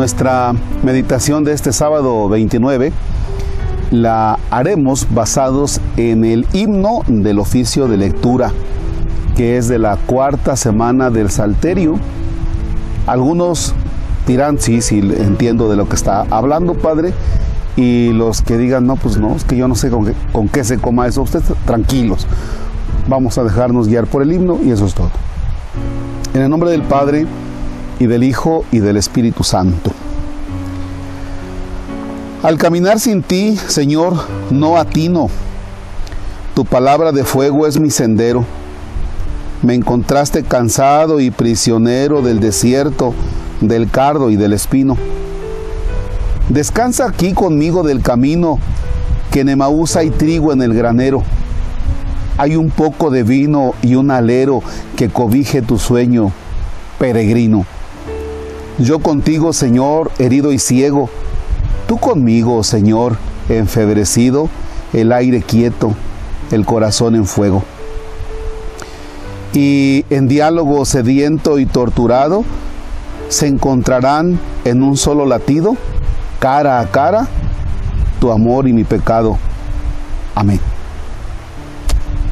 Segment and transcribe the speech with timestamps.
[0.00, 2.90] Nuestra meditación de este sábado 29
[3.90, 8.50] la haremos basados en el himno del oficio de lectura,
[9.36, 11.96] que es de la cuarta semana del Salterio.
[13.06, 13.74] Algunos
[14.26, 17.12] dirán, sí, sí, entiendo de lo que está hablando, Padre,
[17.76, 20.48] y los que digan, no, pues no, es que yo no sé con qué, con
[20.48, 22.26] qué se coma eso, ustedes tranquilos,
[23.06, 25.10] vamos a dejarnos guiar por el himno y eso es todo.
[26.32, 27.26] En el nombre del Padre,
[28.00, 29.92] y del Hijo, y del Espíritu Santo.
[32.42, 34.14] Al caminar sin ti, Señor,
[34.50, 35.28] no atino.
[36.54, 38.46] Tu palabra de fuego es mi sendero.
[39.62, 43.12] Me encontraste cansado y prisionero del desierto,
[43.60, 44.96] del cardo y del espino.
[46.48, 48.58] Descansa aquí conmigo del camino,
[49.30, 51.22] que en Emaús hay trigo en el granero.
[52.38, 54.62] Hay un poco de vino y un alero
[54.96, 56.32] que cobije tu sueño,
[56.98, 57.66] peregrino.
[58.78, 61.10] Yo contigo, Señor, herido y ciego,
[61.90, 63.16] Tú conmigo, Señor,
[63.48, 64.48] enfebrecido,
[64.92, 65.92] el aire quieto,
[66.52, 67.64] el corazón en fuego.
[69.54, 72.44] Y en diálogo sediento y torturado,
[73.28, 75.76] se encontrarán en un solo latido,
[76.38, 77.26] cara a cara,
[78.20, 79.36] tu amor y mi pecado.
[80.36, 80.60] Amén.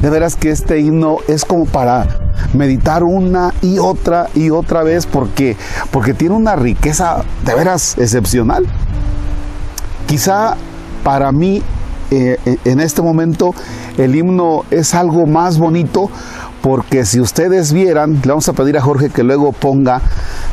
[0.00, 2.21] De veras que este himno es como para
[2.54, 5.56] meditar una y otra y otra vez porque,
[5.90, 8.66] porque tiene una riqueza de veras excepcional.
[10.06, 10.56] Quizá
[11.04, 11.62] para mí
[12.10, 13.54] eh, en este momento
[13.96, 16.10] el himno es algo más bonito
[16.60, 20.00] porque si ustedes vieran, le vamos a pedir a Jorge que luego ponga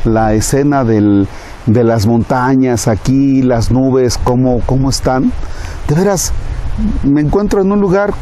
[0.04, 1.26] la escena de
[1.66, 5.32] las montañas aquí, las nubes, cómo, cómo están.
[5.86, 6.32] De veras,
[7.04, 8.12] me encuentro en un lugar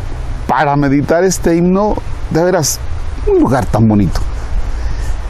[0.46, 1.94] para meditar este himno,
[2.30, 2.78] de veras,
[3.28, 4.20] un lugar tan bonito.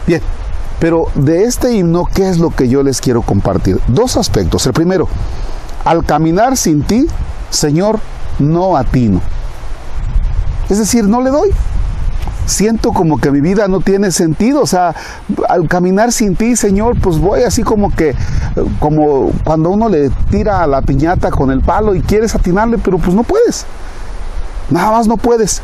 [0.06, 0.22] Bien,
[0.78, 3.80] pero de este himno, ¿qué es lo que yo les quiero compartir?
[3.88, 4.66] Dos aspectos.
[4.66, 5.08] El primero,
[5.84, 7.06] al caminar sin ti,
[7.50, 7.98] Señor,
[8.38, 9.20] no atino.
[10.68, 11.50] Es decir, no le doy.
[12.46, 14.62] Siento como que mi vida no tiene sentido.
[14.62, 14.94] O sea,
[15.48, 18.14] al caminar sin ti, Señor, pues voy así como que,
[18.78, 22.98] como cuando uno le tira a la piñata con el palo y quieres atinarle, pero
[22.98, 23.66] pues no puedes.
[24.70, 25.60] Nada más no puedes.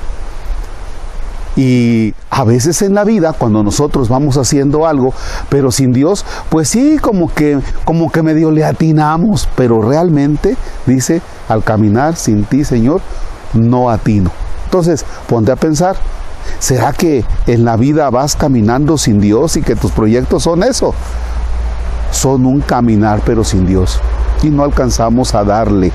[1.57, 5.15] Y a veces en la vida, cuando nosotros vamos haciendo algo,
[5.49, 10.57] pero sin Dios, pues sí, como que, como que medio le atinamos, pero realmente,
[10.87, 13.01] dice, al caminar sin ti, Señor,
[13.53, 14.31] no atino.
[14.65, 15.97] Entonces, ponte a pensar,
[16.59, 20.95] ¿será que en la vida vas caminando sin Dios y que tus proyectos son eso?
[22.11, 24.01] Son un caminar pero sin Dios.
[24.43, 25.93] Y no alcanzamos a darle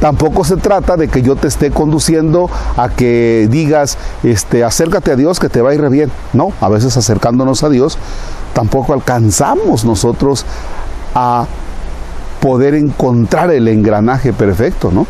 [0.00, 5.16] Tampoco se trata de que yo te esté conduciendo a que digas, este, acércate a
[5.16, 6.10] Dios que te va a ir bien.
[6.32, 7.98] No, a veces acercándonos a Dios,
[8.54, 10.46] tampoco alcanzamos nosotros
[11.14, 11.46] a
[12.40, 15.06] poder encontrar el engranaje perfecto, ¿no?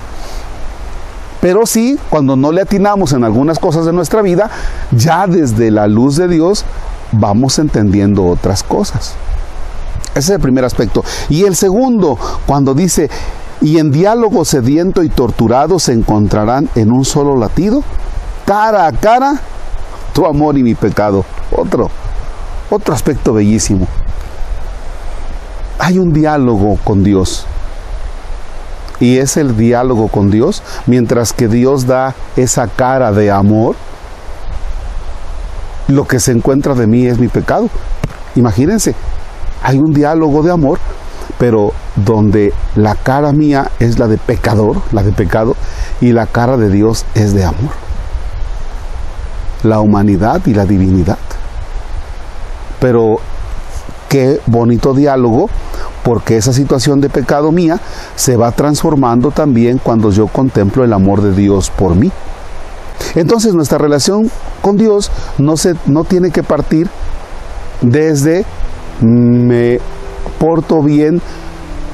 [1.40, 4.50] Pero sí, cuando no le atinamos en algunas cosas de nuestra vida,
[4.90, 6.64] ya desde la luz de Dios
[7.12, 9.14] vamos entendiendo otras cosas.
[10.10, 11.04] Ese es el primer aspecto.
[11.28, 13.08] Y el segundo, cuando dice,
[13.60, 17.82] y en diálogo sediento y torturado se encontrarán en un solo latido,
[18.46, 19.40] cara a cara,
[20.14, 21.24] tu amor y mi pecado.
[21.54, 21.90] Otro,
[22.70, 23.86] otro aspecto bellísimo.
[25.78, 27.46] Hay un diálogo con Dios.
[28.98, 33.76] Y es el diálogo con Dios, mientras que Dios da esa cara de amor,
[35.88, 37.68] lo que se encuentra de mí es mi pecado.
[38.36, 38.94] Imagínense,
[39.62, 40.78] hay un diálogo de amor,
[41.38, 45.56] pero donde la cara mía es la de pecador, la de pecado,
[46.00, 47.72] y la cara de Dios es de amor.
[49.62, 51.18] La humanidad y la divinidad.
[52.80, 53.18] Pero
[54.08, 55.48] qué bonito diálogo,
[56.02, 57.80] porque esa situación de pecado mía
[58.16, 62.10] se va transformando también cuando yo contemplo el amor de Dios por mí.
[63.14, 64.30] Entonces nuestra relación
[64.62, 66.88] con Dios no, se, no tiene que partir
[67.80, 68.44] desde
[69.00, 69.80] me
[70.40, 71.20] porto bien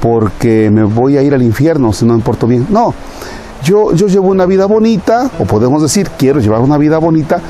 [0.01, 2.65] porque me voy a ir al infierno si no me porto bien.
[2.69, 2.93] No,
[3.63, 7.41] yo, yo llevo una vida bonita, o podemos decir, quiero llevar una vida bonita,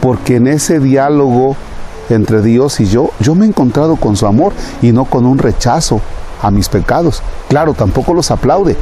[0.00, 1.54] porque en ese diálogo
[2.10, 4.52] entre Dios y yo, yo me he encontrado con su amor
[4.82, 6.00] y no con un rechazo
[6.42, 7.22] a mis pecados.
[7.48, 8.76] Claro, tampoco los aplaude,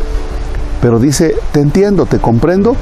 [0.80, 2.74] pero dice, te entiendo, te comprendo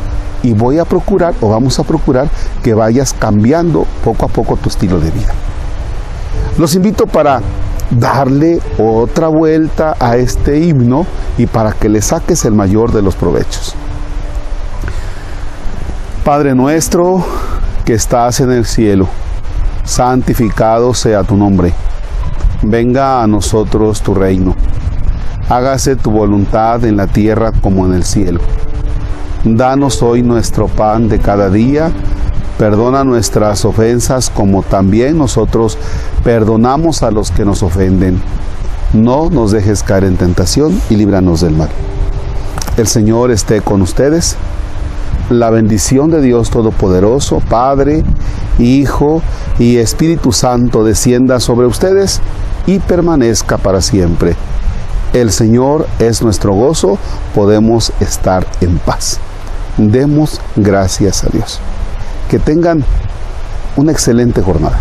[0.45, 2.29] y voy a procurar, o vamos a procurar,
[2.63, 5.35] que vayas cambiando poco a poco tu estilo de vida.
[6.59, 7.41] Los invito para
[7.91, 11.07] darle otra vuelta a este himno
[11.37, 13.75] y para que le saques el mayor de los provechos.
[16.25, 17.25] Padre nuestro
[17.85, 19.09] que estás en el cielo,
[19.85, 21.73] santificado sea tu nombre.
[22.63, 24.55] venga a nosotros tu reino.
[25.49, 28.41] Hágase tu voluntad en la tierra como en el cielo.
[29.45, 31.91] Danos hoy nuestro pan de cada día.
[32.59, 35.79] Perdona nuestras ofensas como también nosotros
[36.25, 38.21] perdonamos a los que nos ofenden.
[38.93, 41.69] No nos dejes caer en tentación y líbranos del mal.
[42.77, 44.37] El Señor esté con ustedes.
[45.31, 48.03] La bendición de Dios Todopoderoso, Padre,
[48.59, 49.23] Hijo
[49.59, 52.21] y Espíritu Santo descienda sobre ustedes
[52.67, 54.35] y permanezca para siempre.
[55.13, 56.99] El Señor es nuestro gozo,
[57.35, 59.19] podemos estar en paz.
[59.77, 61.61] Demos gracias a Dios.
[62.29, 62.85] Que tengan
[63.77, 64.79] una excelente jornada.